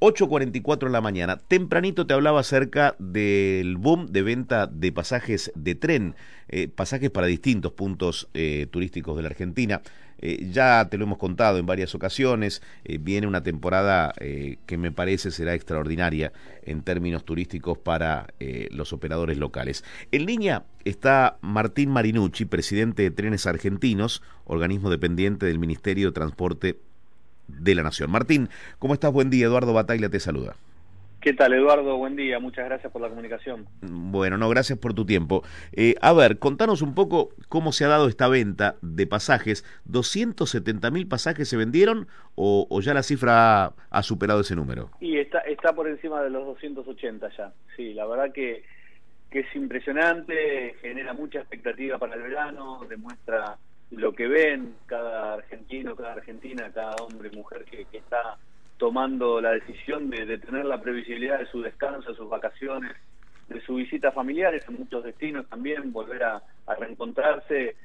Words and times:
8.44 0.00 0.86
en 0.86 0.92
la 0.92 1.00
mañana. 1.00 1.38
Tempranito 1.38 2.06
te 2.06 2.14
hablaba 2.14 2.40
acerca 2.40 2.94
del 3.00 3.76
boom 3.76 4.06
de 4.06 4.22
venta 4.22 4.68
de 4.68 4.92
pasajes 4.92 5.50
de 5.56 5.74
tren, 5.74 6.14
eh, 6.48 6.68
pasajes 6.68 7.10
para 7.10 7.26
distintos 7.26 7.72
puntos 7.72 8.28
eh, 8.32 8.68
turísticos 8.70 9.16
de 9.16 9.22
la 9.22 9.28
Argentina. 9.28 9.82
Eh, 10.20 10.48
ya 10.52 10.88
te 10.88 10.98
lo 10.98 11.04
hemos 11.04 11.18
contado 11.18 11.58
en 11.58 11.66
varias 11.66 11.94
ocasiones, 11.94 12.62
viene 13.00 13.28
una 13.28 13.44
temporada 13.44 14.12
que 14.18 14.76
me 14.76 14.90
parece 14.90 15.30
será 15.30 15.54
extraordinaria 15.54 16.32
en 16.64 16.82
términos 16.82 17.24
turísticos 17.24 17.78
para 17.78 18.26
los 18.72 18.92
operadores 18.92 19.38
locales. 19.38 19.84
En 20.10 20.26
línea 20.26 20.64
está 20.84 21.38
Martín 21.40 21.90
Marinucci, 21.90 22.46
presidente 22.46 23.02
de 23.02 23.12
Trenes 23.12 23.46
Argentinos, 23.46 24.22
organismo 24.44 24.90
dependiente 24.90 25.46
del 25.46 25.60
Ministerio 25.60 26.08
de 26.08 26.12
Transporte 26.12 26.80
de 27.48 27.74
la 27.74 27.82
Nación. 27.82 28.10
Martín, 28.10 28.48
¿cómo 28.78 28.94
estás? 28.94 29.12
Buen 29.12 29.30
día. 29.30 29.46
Eduardo 29.46 29.72
Bataglia 29.72 30.08
te 30.08 30.20
saluda. 30.20 30.56
¿Qué 31.20 31.32
tal, 31.32 31.52
Eduardo? 31.52 31.96
Buen 31.96 32.14
día. 32.14 32.38
Muchas 32.38 32.64
gracias 32.66 32.92
por 32.92 33.02
la 33.02 33.08
comunicación. 33.08 33.66
Bueno, 33.80 34.38
no, 34.38 34.48
gracias 34.48 34.78
por 34.78 34.94
tu 34.94 35.04
tiempo. 35.04 35.42
Eh, 35.72 35.96
a 36.00 36.12
ver, 36.12 36.38
contanos 36.38 36.80
un 36.80 36.94
poco 36.94 37.30
cómo 37.48 37.72
se 37.72 37.84
ha 37.84 37.88
dado 37.88 38.08
esta 38.08 38.28
venta 38.28 38.76
de 38.82 39.06
pasajes. 39.08 39.64
¿270 39.90 40.92
mil 40.92 41.08
pasajes 41.08 41.48
se 41.48 41.56
vendieron 41.56 42.06
o, 42.36 42.68
o 42.70 42.80
ya 42.80 42.94
la 42.94 43.02
cifra 43.02 43.64
ha, 43.64 43.74
ha, 43.90 44.02
superado 44.04 44.42
ese 44.42 44.54
número? 44.54 44.90
Y 45.00 45.18
está, 45.18 45.40
está 45.40 45.72
por 45.72 45.88
encima 45.88 46.22
de 46.22 46.30
los 46.30 46.46
280 46.46 47.28
ya. 47.36 47.52
Sí, 47.74 47.94
la 47.94 48.06
verdad 48.06 48.32
que, 48.32 48.62
que 49.28 49.40
es 49.40 49.56
impresionante, 49.56 50.76
genera 50.80 51.14
mucha 51.14 51.40
expectativa 51.40 51.98
para 51.98 52.14
el 52.14 52.22
verano, 52.22 52.86
demuestra 52.88 53.58
lo 53.90 54.12
que 54.12 54.28
ven 54.28 54.74
cada 54.86 55.34
argentino, 55.34 55.96
cada 55.96 56.12
argentina, 56.12 56.70
cada 56.72 56.94
hombre 56.96 57.30
mujer 57.30 57.64
que, 57.64 57.86
está 57.92 58.36
tomando 58.76 59.40
la 59.40 59.52
decisión 59.52 60.10
de, 60.10 60.38
tener 60.38 60.64
la 60.64 60.80
previsibilidad 60.80 61.38
de 61.38 61.46
su 61.46 61.62
descanso, 61.62 62.10
de 62.10 62.16
sus 62.16 62.28
vacaciones, 62.28 62.92
de 63.48 63.60
sus 63.62 63.76
visitas 63.76 64.14
familiares 64.14 64.64
en 64.68 64.78
muchos 64.78 65.04
destinos 65.04 65.48
también, 65.48 65.92
volver 65.92 66.22
a, 66.22 66.42
a 66.66 66.74
reencontrarse. 66.74 67.76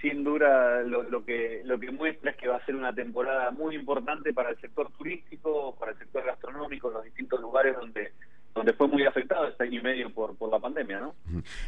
Sin 0.00 0.22
duda 0.24 0.82
lo, 0.82 1.02
lo, 1.04 1.24
que 1.24 1.62
lo 1.64 1.78
que 1.78 1.90
muestra 1.90 2.32
es 2.32 2.36
que 2.36 2.48
va 2.48 2.56
a 2.56 2.66
ser 2.66 2.76
una 2.76 2.92
temporada 2.92 3.50
muy 3.52 3.74
importante 3.74 4.34
para 4.34 4.50
el 4.50 4.60
sector 4.60 4.90
turístico, 4.92 5.74
para 5.78 5.92
el 5.92 5.98
sector 5.98 6.24
gastronómico, 6.24 6.90
los 6.90 7.04
distintos 7.04 7.40
lugares 7.40 7.74
donde 7.76 8.12
muy 8.94 9.04
afectado 9.04 9.48
este 9.48 9.64
año 9.64 9.80
y 9.80 9.82
medio 9.82 10.10
por, 10.10 10.36
por 10.36 10.50
la 10.50 10.58
pandemia, 10.58 11.00
¿no? 11.00 11.14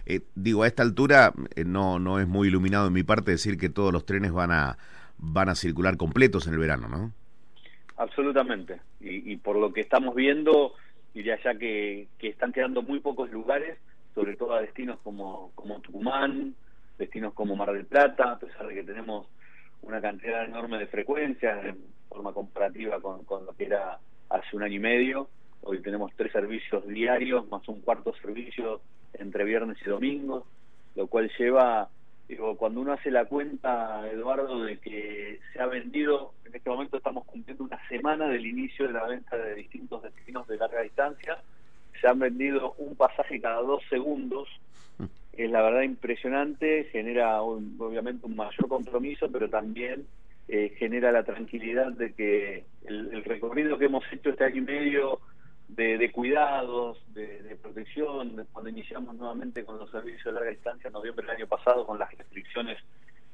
Eh, 0.06 0.20
digo, 0.34 0.62
a 0.62 0.66
esta 0.66 0.82
altura 0.82 1.32
eh, 1.54 1.64
no 1.64 1.98
no 1.98 2.20
es 2.20 2.26
muy 2.26 2.48
iluminado 2.48 2.86
en 2.86 2.92
mi 2.92 3.02
parte 3.02 3.32
decir 3.32 3.58
que 3.58 3.68
todos 3.68 3.92
los 3.92 4.06
trenes 4.06 4.32
van 4.32 4.52
a 4.52 4.78
van 5.18 5.48
a 5.48 5.54
circular 5.54 5.96
completos 5.96 6.46
en 6.46 6.54
el 6.54 6.58
verano, 6.58 6.88
¿no? 6.88 7.12
Absolutamente. 7.96 8.80
Y, 9.00 9.32
y 9.32 9.36
por 9.36 9.56
lo 9.56 9.72
que 9.72 9.80
estamos 9.80 10.14
viendo, 10.14 10.74
diría 11.14 11.38
ya 11.42 11.54
que, 11.54 12.08
que 12.18 12.28
están 12.28 12.52
quedando 12.52 12.82
muy 12.82 13.00
pocos 13.00 13.30
lugares, 13.30 13.78
sobre 14.14 14.36
todo 14.36 14.54
a 14.54 14.60
destinos 14.60 14.98
como, 15.02 15.50
como 15.54 15.80
Tucumán, 15.80 16.54
destinos 16.98 17.32
como 17.34 17.56
Mar 17.56 17.72
del 17.72 17.86
Plata, 17.86 18.32
a 18.32 18.38
pesar 18.38 18.66
de 18.66 18.74
que 18.74 18.82
tenemos 18.82 19.26
una 19.82 20.00
cantidad 20.00 20.44
enorme 20.44 20.78
de 20.78 20.86
frecuencias 20.86 21.64
en 21.64 21.78
forma 22.08 22.32
comparativa 22.32 23.00
con, 23.00 23.24
con 23.24 23.46
lo 23.46 23.52
que 23.54 23.64
era 23.64 23.98
hace 24.28 24.56
un 24.56 24.62
año 24.62 24.76
y 24.76 24.80
medio. 24.80 25.28
Hoy 25.68 25.80
tenemos 25.80 26.12
tres 26.14 26.30
servicios 26.30 26.86
diarios, 26.86 27.48
más 27.48 27.66
un 27.66 27.80
cuarto 27.80 28.14
servicio 28.22 28.80
entre 29.14 29.42
viernes 29.42 29.76
y 29.84 29.90
domingo, 29.90 30.46
lo 30.94 31.08
cual 31.08 31.28
lleva, 31.36 31.88
digo, 32.28 32.56
cuando 32.56 32.82
uno 32.82 32.92
hace 32.92 33.10
la 33.10 33.24
cuenta, 33.24 34.08
Eduardo, 34.08 34.62
de 34.62 34.78
que 34.78 35.40
se 35.52 35.60
ha 35.60 35.66
vendido, 35.66 36.34
en 36.44 36.54
este 36.54 36.70
momento 36.70 36.98
estamos 36.98 37.24
cumpliendo 37.24 37.64
una 37.64 37.80
semana 37.88 38.28
del 38.28 38.46
inicio 38.46 38.86
de 38.86 38.92
la 38.92 39.08
venta 39.08 39.36
de 39.36 39.56
distintos 39.56 40.04
destinos 40.04 40.46
de 40.46 40.56
larga 40.56 40.82
distancia, 40.82 41.38
se 42.00 42.06
han 42.06 42.20
vendido 42.20 42.74
un 42.78 42.94
pasaje 42.94 43.40
cada 43.40 43.60
dos 43.62 43.82
segundos, 43.90 44.48
es 45.32 45.50
la 45.50 45.62
verdad 45.62 45.82
impresionante, 45.82 46.84
genera 46.92 47.42
un, 47.42 47.74
obviamente 47.80 48.24
un 48.24 48.36
mayor 48.36 48.68
compromiso, 48.68 49.28
pero 49.32 49.50
también 49.50 50.06
eh, 50.46 50.76
genera 50.78 51.10
la 51.10 51.24
tranquilidad 51.24 51.90
de 51.90 52.12
que 52.12 52.64
el, 52.84 53.12
el 53.12 53.24
recorrido 53.24 53.76
que 53.78 53.86
hemos 53.86 54.04
hecho 54.12 54.30
este 54.30 54.44
año 54.44 54.58
y 54.58 54.60
medio, 54.60 55.18
de, 55.68 55.98
de 55.98 56.12
cuidados, 56.12 56.98
de, 57.12 57.42
de, 57.42 57.56
protección, 57.56 58.46
cuando 58.52 58.70
iniciamos 58.70 59.14
nuevamente 59.16 59.64
con 59.64 59.78
los 59.78 59.90
servicios 59.90 60.24
de 60.26 60.32
larga 60.32 60.50
distancia 60.50 60.88
en 60.88 60.92
noviembre 60.92 61.26
del 61.26 61.36
año 61.36 61.46
pasado 61.46 61.86
con 61.86 61.98
las 61.98 62.10
restricciones 62.16 62.78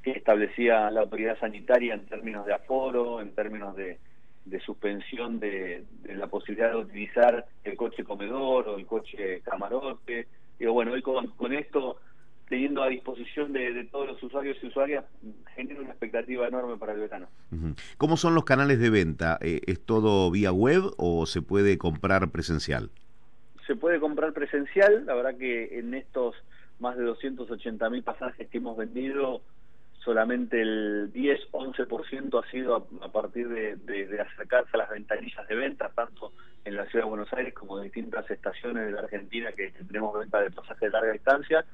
que 0.02 0.12
establecía 0.12 0.90
la 0.90 1.02
autoridad 1.02 1.38
sanitaria 1.38 1.94
en 1.94 2.06
términos 2.06 2.46
de 2.46 2.54
aforo, 2.54 3.20
en 3.20 3.34
términos 3.34 3.76
de, 3.76 3.98
de 4.44 4.60
suspensión 4.60 5.38
de, 5.38 5.84
de, 6.02 6.14
la 6.14 6.26
posibilidad 6.26 6.70
de 6.70 6.78
utilizar 6.78 7.46
el 7.64 7.76
coche 7.76 8.02
comedor 8.02 8.68
o 8.68 8.76
el 8.76 8.86
coche 8.86 9.40
camarote. 9.42 10.26
Digo, 10.58 10.72
bueno, 10.72 10.92
hoy 10.92 11.02
con, 11.02 11.28
con 11.28 11.52
esto 11.52 11.98
teniendo 12.52 12.82
a 12.82 12.88
disposición 12.88 13.54
de, 13.54 13.72
de, 13.72 13.84
todos 13.84 14.08
los 14.08 14.22
usuarios 14.22 14.58
y 14.62 14.66
usuarias, 14.66 15.06
genera 15.56 15.80
una 15.80 15.88
expectativa 15.88 16.46
enorme 16.46 16.76
para 16.76 16.92
el 16.92 17.00
verano. 17.00 17.26
¿Cómo 17.96 18.18
son 18.18 18.34
los 18.34 18.44
canales 18.44 18.78
de 18.78 18.90
venta? 18.90 19.38
Eh, 19.40 19.62
¿Es 19.66 19.80
todo 19.80 20.30
vía 20.30 20.52
web 20.52 20.82
o 20.98 21.24
se 21.24 21.40
puede 21.40 21.78
comprar 21.78 22.30
presencial? 22.30 22.90
Se 23.66 23.74
puede 23.74 23.98
comprar 24.00 24.34
presencial, 24.34 25.06
la 25.06 25.14
verdad 25.14 25.38
que 25.38 25.78
en 25.78 25.94
estos 25.94 26.34
más 26.78 26.94
de 26.98 27.04
280 27.04 27.88
mil 27.88 28.02
pasajes 28.02 28.46
que 28.50 28.58
hemos 28.58 28.76
vendido, 28.76 29.40
solamente 30.04 30.60
el 30.60 31.10
10-11% 31.14 32.38
ha 32.38 32.50
sido 32.50 32.76
a, 32.76 33.06
a 33.06 33.08
partir 33.12 33.48
de, 33.48 33.76
de, 33.76 34.08
de, 34.08 34.20
acercarse 34.20 34.72
a 34.74 34.76
las 34.76 34.90
ventanillas 34.90 35.48
de 35.48 35.54
venta, 35.54 35.90
tanto 35.94 36.32
en 36.66 36.76
la 36.76 36.84
ciudad 36.84 37.06
de 37.06 37.08
Buenos 37.08 37.32
Aires 37.32 37.54
como 37.54 37.78
en 37.78 37.84
distintas 37.84 38.30
estaciones 38.30 38.84
de 38.84 38.92
la 38.92 39.00
Argentina 39.00 39.52
que, 39.52 39.72
que 39.72 39.84
tenemos 39.84 40.18
venta 40.18 40.38
de 40.42 40.50
pasajes 40.50 40.80
de 40.82 40.90
larga 40.90 41.12
distancia. 41.12 41.64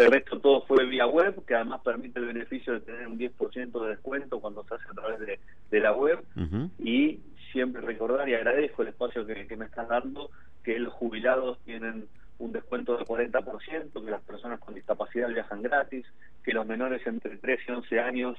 El 0.00 0.10
resto 0.10 0.40
todo 0.40 0.62
fue 0.62 0.86
vía 0.86 1.06
web, 1.06 1.44
que 1.46 1.54
además 1.54 1.82
permite 1.84 2.18
el 2.20 2.26
beneficio 2.26 2.72
de 2.72 2.80
tener 2.80 3.06
un 3.06 3.18
10% 3.18 3.82
de 3.82 3.88
descuento 3.90 4.40
cuando 4.40 4.64
se 4.64 4.74
hace 4.74 4.84
a 4.90 4.94
través 4.94 5.20
de, 5.20 5.38
de 5.70 5.80
la 5.80 5.92
web. 5.92 6.20
Uh 6.36 6.40
-huh. 6.40 6.70
Y 6.78 7.20
siempre 7.52 7.82
recordar 7.82 8.28
y 8.28 8.34
agradezco 8.34 8.82
el 8.82 8.88
espacio 8.88 9.26
que, 9.26 9.46
que, 9.46 9.56
me 9.56 9.66
están 9.66 9.88
dando, 9.88 10.30
que 10.64 10.78
los 10.78 10.92
jubilados 10.94 11.58
tienen 11.64 12.06
un 12.38 12.52
descuento 12.52 12.96
del 12.96 13.06
40%, 13.06 14.04
que 14.04 14.10
las 14.10 14.22
personas 14.22 14.58
con 14.60 14.74
discapacidad 14.74 15.28
viajan 15.28 15.60
gratis, 15.60 16.06
que 16.42 16.52
los 16.52 16.66
menores 16.66 17.06
entre 17.06 17.36
3 17.36 17.60
y 17.68 17.72
11 17.72 18.00
años 18.00 18.38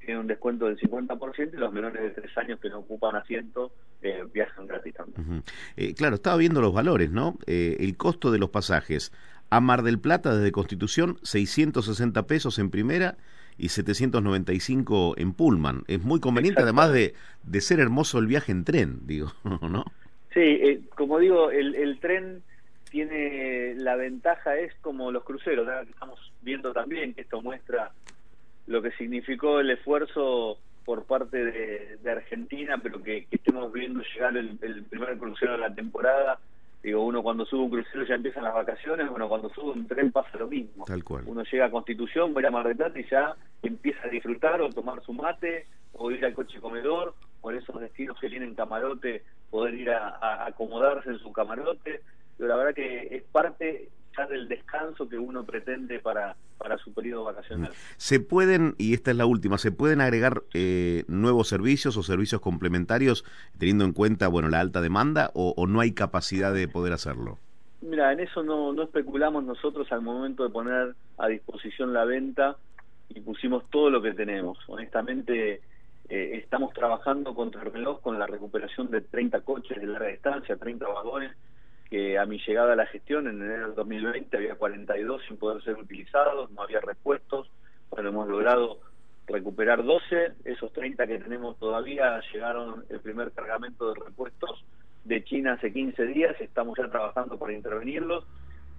tienen 0.00 0.18
un 0.22 0.26
descuento 0.26 0.66
del 0.66 0.78
50% 0.78 1.54
y 1.54 1.56
los 1.56 1.72
menores 1.72 2.02
de 2.02 2.10
3 2.10 2.38
años 2.38 2.60
que 2.60 2.68
no 2.68 2.78
ocupan 2.78 3.14
asiento 3.16 3.72
eh, 4.02 4.24
viajan 4.32 4.66
gratis 4.66 4.94
también. 4.94 5.20
Uh 5.20 5.32
-huh. 5.34 5.42
eh, 5.76 5.94
claro, 5.94 6.16
estaba 6.16 6.36
viendo 6.36 6.60
los 6.60 6.72
valores, 6.72 7.10
¿no? 7.10 7.38
Eh, 7.46 7.76
el 7.80 7.96
costo 7.96 8.30
de 8.32 8.38
los 8.38 8.50
pasajes 8.50 9.12
a 9.50 9.60
Mar 9.60 9.82
del 9.82 9.98
Plata 9.98 10.36
desde 10.36 10.52
Constitución 10.52 11.18
660 11.22 12.26
pesos 12.26 12.58
en 12.58 12.70
primera 12.70 13.16
y 13.58 13.68
795 13.68 15.14
en 15.16 15.32
Pullman. 15.32 15.84
Es 15.86 16.02
muy 16.02 16.20
conveniente 16.20 16.62
además 16.62 16.92
de, 16.92 17.14
de 17.42 17.60
ser 17.60 17.80
hermoso 17.80 18.18
el 18.18 18.26
viaje 18.26 18.52
en 18.52 18.64
tren, 18.64 19.06
digo, 19.06 19.32
¿no? 19.44 19.84
Sí, 20.34 20.40
eh, 20.40 20.80
como 20.94 21.18
digo, 21.18 21.50
el, 21.50 21.74
el, 21.74 21.98
tren 21.98 22.42
tiene 22.90 23.74
la 23.76 23.96
ventaja, 23.96 24.58
es 24.58 24.74
como 24.82 25.10
los 25.10 25.24
cruceros, 25.24 25.66
estamos 25.88 26.32
viendo 26.42 26.72
también, 26.72 27.14
que 27.14 27.22
esto 27.22 27.40
muestra 27.40 27.92
lo 28.66 28.82
que 28.82 28.90
significó 28.92 29.60
el 29.60 29.70
esfuerzo 29.70 30.58
por 30.84 31.04
parte 31.04 31.44
de, 31.44 31.98
de 32.02 32.10
Argentina, 32.10 32.78
pero 32.82 33.02
que, 33.02 33.24
que, 33.24 33.36
estemos 33.36 33.72
viendo 33.72 34.02
llegar 34.02 34.36
el, 34.36 34.58
el 34.60 34.84
primer 34.84 35.16
crucero 35.16 35.52
de 35.52 35.58
la 35.58 35.74
temporada 35.74 36.38
Digo, 36.86 37.04
uno 37.04 37.20
cuando 37.20 37.44
sube 37.44 37.64
un 37.64 37.70
crucero 37.70 38.04
ya 38.04 38.14
empiezan 38.14 38.44
las 38.44 38.54
vacaciones, 38.54 39.10
bueno, 39.10 39.28
cuando 39.28 39.48
sube 39.48 39.72
un 39.72 39.88
tren 39.88 40.12
pasa 40.12 40.38
lo 40.38 40.46
mismo. 40.46 40.84
Tal 40.84 41.02
cual. 41.02 41.24
Uno 41.26 41.42
llega 41.42 41.64
a 41.64 41.70
Constitución, 41.72 42.32
va 42.32 42.46
a 42.46 42.50
Mar 42.52 42.64
del 42.64 42.76
Plata 42.76 43.00
y 43.00 43.10
ya 43.10 43.34
empieza 43.60 44.06
a 44.06 44.08
disfrutar 44.08 44.62
o 44.62 44.70
tomar 44.70 45.02
su 45.02 45.12
mate, 45.12 45.66
o 45.94 46.12
ir 46.12 46.24
al 46.24 46.32
coche 46.32 46.60
comedor, 46.60 47.16
en 47.42 47.56
esos 47.56 47.80
destinos 47.80 48.16
que 48.20 48.28
tienen 48.28 48.54
camarote, 48.54 49.24
poder 49.50 49.74
ir 49.74 49.90
a, 49.90 50.10
a 50.10 50.46
acomodarse 50.46 51.10
en 51.10 51.18
su 51.18 51.32
camarote. 51.32 52.02
Pero 52.36 52.48
la 52.48 52.54
verdad 52.54 52.74
que 52.76 53.16
es 53.16 53.24
parte 53.32 53.88
del 54.24 54.48
descanso 54.48 55.08
que 55.08 55.18
uno 55.18 55.44
pretende 55.44 55.98
para, 55.98 56.36
para 56.56 56.78
su 56.78 56.94
periodo 56.94 57.24
vacacional. 57.24 57.70
¿Se 57.98 58.18
pueden, 58.18 58.74
y 58.78 58.94
esta 58.94 59.10
es 59.10 59.16
la 59.18 59.26
última, 59.26 59.58
se 59.58 59.72
pueden 59.72 60.00
agregar 60.00 60.42
eh, 60.54 61.04
nuevos 61.08 61.48
servicios 61.48 61.96
o 61.98 62.02
servicios 62.02 62.40
complementarios 62.40 63.24
teniendo 63.58 63.84
en 63.84 63.92
cuenta 63.92 64.28
bueno 64.28 64.48
la 64.48 64.60
alta 64.60 64.80
demanda 64.80 65.30
o, 65.34 65.52
o 65.56 65.66
no 65.66 65.80
hay 65.80 65.92
capacidad 65.92 66.54
de 66.54 66.68
poder 66.68 66.94
hacerlo? 66.94 67.38
Mira, 67.82 68.12
en 68.12 68.20
eso 68.20 68.42
no, 68.42 68.72
no 68.72 68.84
especulamos 68.84 69.44
nosotros 69.44 69.92
al 69.92 70.00
momento 70.00 70.42
de 70.44 70.50
poner 70.50 70.94
a 71.18 71.28
disposición 71.28 71.92
la 71.92 72.04
venta. 72.04 72.56
y 73.08 73.20
pusimos 73.20 73.68
todo 73.70 73.90
lo 73.90 74.02
que 74.02 74.12
tenemos. 74.12 74.58
Honestamente, 74.66 75.60
eh, 76.08 76.30
estamos 76.34 76.72
trabajando 76.72 77.34
contra 77.34 77.62
el 77.62 77.72
reloj 77.72 78.00
con 78.00 78.18
la 78.18 78.26
recuperación 78.26 78.90
de 78.90 79.00
30 79.00 79.40
coches 79.42 79.80
de 79.80 79.86
larga 79.86 80.08
distancia, 80.08 80.56
30 80.56 80.86
vagones, 80.86 81.32
que 81.90 82.18
a 82.18 82.26
mi 82.26 82.38
llegada 82.38 82.72
a 82.72 82.76
la 82.76 82.86
gestión 82.86 83.28
en 83.28 83.40
enero 83.42 83.66
del 83.66 83.74
2020 83.74 84.36
había 84.36 84.56
42 84.56 85.22
sin 85.28 85.36
poder 85.36 85.62
ser 85.62 85.76
utilizados, 85.76 86.50
no 86.50 86.62
había 86.62 86.80
repuestos. 86.80 87.48
Bueno, 87.90 88.08
hemos 88.08 88.28
logrado 88.28 88.80
recuperar 89.26 89.84
12, 89.84 90.32
esos 90.44 90.72
30 90.72 91.06
que 91.06 91.18
tenemos 91.18 91.58
todavía 91.58 92.20
llegaron 92.32 92.84
el 92.88 93.00
primer 93.00 93.32
cargamento 93.32 93.92
de 93.92 94.00
repuestos 94.04 94.64
de 95.04 95.22
China 95.24 95.54
hace 95.54 95.72
15 95.72 96.06
días, 96.06 96.36
estamos 96.40 96.76
ya 96.76 96.88
trabajando 96.88 97.38
para 97.38 97.52
intervenirlos. 97.52 98.24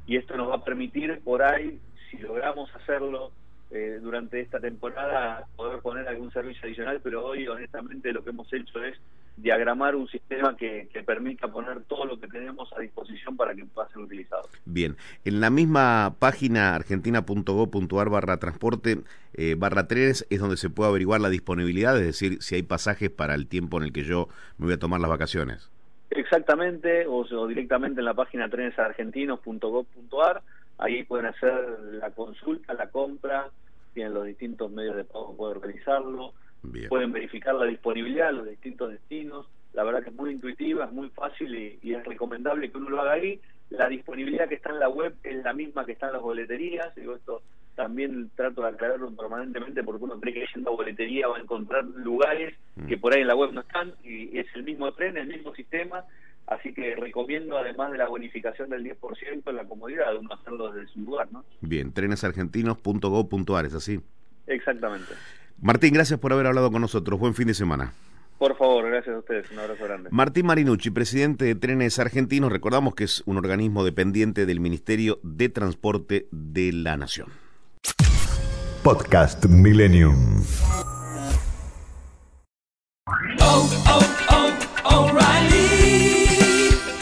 Y 0.05 0.15
esto 0.15 0.37
nos 0.37 0.49
va 0.49 0.55
a 0.55 0.63
permitir 0.63 1.21
por 1.23 1.43
ahí, 1.43 1.79
si 2.09 2.17
logramos 2.17 2.73
hacerlo 2.75 3.31
eh, 3.71 3.99
durante 4.01 4.39
esta 4.39 4.59
temporada, 4.59 5.45
poder 5.55 5.81
poner 5.81 6.07
algún 6.07 6.31
servicio 6.31 6.65
adicional, 6.65 7.01
pero 7.03 7.25
hoy 7.25 7.47
honestamente 7.47 8.13
lo 8.13 8.23
que 8.23 8.29
hemos 8.29 8.51
hecho 8.53 8.81
es 8.83 8.97
diagramar 9.37 9.95
un 9.95 10.07
sistema 10.07 10.57
que, 10.57 10.89
que 10.91 11.03
permita 11.03 11.47
poner 11.47 11.83
todo 11.83 12.05
lo 12.05 12.19
que 12.19 12.27
tenemos 12.27 12.73
a 12.75 12.81
disposición 12.81 13.37
para 13.37 13.53
que 13.53 13.63
pueda 13.65 13.87
ser 13.89 13.99
utilizado. 13.99 14.49
Bien, 14.65 14.97
en 15.25 15.39
la 15.39 15.49
misma 15.49 16.15
página 16.19 16.75
argentina.gov.ar 16.75 18.09
barra 18.09 18.37
transporte 18.37 18.97
eh, 19.33 19.55
barra 19.57 19.87
trenes 19.87 20.25
es 20.31 20.39
donde 20.39 20.57
se 20.57 20.71
puede 20.71 20.89
averiguar 20.89 21.21
la 21.21 21.29
disponibilidad, 21.29 21.95
es 21.97 22.05
decir, 22.05 22.41
si 22.41 22.55
hay 22.55 22.63
pasajes 22.63 23.11
para 23.11 23.35
el 23.35 23.47
tiempo 23.47 23.77
en 23.77 23.83
el 23.83 23.93
que 23.93 24.03
yo 24.03 24.27
me 24.57 24.65
voy 24.65 24.73
a 24.73 24.79
tomar 24.79 24.99
las 24.99 25.09
vacaciones. 25.09 25.69
Exactamente, 26.09 27.05
o, 27.05 27.19
o 27.19 27.47
directamente 27.47 28.01
en 28.01 28.05
la 28.05 28.15
página 28.15 28.49
trenesargentinos.gov.ar, 28.49 30.41
ahí 30.79 31.03
pueden 31.03 31.27
hacer 31.27 31.53
la 31.91 32.09
consulta, 32.11 32.73
la 32.73 32.89
compra, 32.89 33.51
tienen 33.93 34.13
los 34.13 34.25
distintos 34.25 34.71
medios 34.71 34.95
de 34.95 35.03
pago 35.03 35.27
para 35.27 35.37
poder 35.37 35.59
realizarlo, 35.59 36.33
Bien. 36.63 36.89
pueden 36.89 37.11
verificar 37.11 37.55
la 37.55 37.65
disponibilidad 37.65 38.31
los 38.31 38.47
distintos 38.47 38.91
destinos, 38.91 39.47
la 39.73 39.83
verdad 39.83 40.03
que 40.03 40.09
es 40.09 40.15
muy 40.15 40.31
intuitiva, 40.31 40.85
es 40.85 40.91
muy 40.91 41.09
fácil 41.09 41.53
y, 41.55 41.79
y 41.81 41.93
es 41.93 42.03
recomendable 42.05 42.71
que 42.71 42.77
uno 42.77 42.89
lo 42.89 43.01
haga 43.01 43.13
ahí. 43.13 43.39
La 43.69 43.89
disponibilidad 43.89 44.47
que 44.47 44.55
está 44.55 44.69
en 44.69 44.79
la 44.79 44.89
web 44.89 45.13
es 45.23 45.43
la 45.43 45.53
misma 45.53 45.85
que 45.85 45.91
está 45.91 46.07
en 46.07 46.13
las 46.13 46.21
boleterías, 46.21 46.95
digo 46.95 47.15
esto 47.15 47.41
también 47.77 48.31
trato 48.35 48.63
de 48.63 48.69
aclararlo 48.69 49.15
permanentemente 49.15 49.83
porque 49.83 50.03
uno 50.03 50.19
cree 50.19 50.33
que 50.33 50.45
yendo 50.53 50.71
a 50.71 50.75
boletería 50.75 51.27
va 51.27 51.37
a 51.37 51.41
encontrar 51.41 51.85
lugares 51.85 52.55
que 52.87 52.97
por 52.97 53.13
ahí 53.13 53.21
en 53.21 53.27
la 53.27 53.35
web 53.35 53.53
no 53.53 53.61
están 53.61 53.93
y 54.03 54.35
es 54.37 54.47
el 54.55 54.63
mismo 54.63 54.91
tren, 54.93 55.15
el 55.15 55.27
mismo 55.27 55.53
sistema, 55.53 56.03
así 56.47 56.73
que 56.73 56.95
recomiendo 56.95 57.55
además 57.55 57.91
de 57.91 57.99
la 57.99 58.07
bonificación 58.07 58.71
del 58.71 58.83
10% 58.83 59.51
la 59.51 59.65
comodidad 59.65 60.11
de 60.11 60.17
uno 60.17 60.33
hacerlo 60.33 60.71
desde 60.71 60.91
su 60.91 61.01
lugar, 61.01 61.31
¿no? 61.31 61.45
Bien, 61.61 61.93
trenesargentinos.gov.ar, 61.93 63.65
es 63.65 63.75
así. 63.75 63.99
Exactamente. 64.47 65.13
Martín, 65.61 65.93
gracias 65.93 66.19
por 66.19 66.33
haber 66.33 66.47
hablado 66.47 66.71
con 66.71 66.81
nosotros. 66.81 67.19
Buen 67.19 67.33
fin 67.33 67.47
de 67.47 67.53
semana. 67.53 67.93
Por 68.37 68.55
favor, 68.55 68.87
gracias 68.87 69.15
a 69.15 69.19
ustedes, 69.19 69.49
un 69.51 69.59
abrazo 69.59 69.83
grande. 69.83 70.09
Martín 70.11 70.45
Marinucci, 70.45 70.91
presidente 70.91 71.45
de 71.45 71.55
Trenes 71.55 71.97
Argentinos, 71.97 72.51
recordamos 72.51 72.93
que 72.93 73.05
es 73.05 73.23
un 73.25 73.37
organismo 73.37 73.83
dependiente 73.83 74.45
del 74.45 74.59
Ministerio 74.59 75.19
de 75.23 75.49
Transporte 75.49 76.27
de 76.31 76.71
la 76.71 76.97
Nación. 76.97 77.29
Podcast 78.83 79.45
Millennium. 79.47 80.43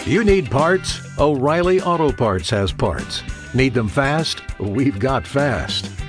You 0.08 0.24
need 0.24 0.50
parts? 0.52 1.02
O'Reilly 1.18 1.80
Auto 1.82 2.12
Parts 2.12 2.50
has 2.52 2.72
parts. 2.72 3.24
Need 3.54 3.74
them 3.74 3.88
fast? 3.90 4.42
We've 4.60 5.00
got 5.00 5.26
fast. 5.26 5.95